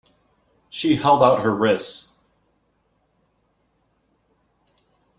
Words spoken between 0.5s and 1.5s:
She held out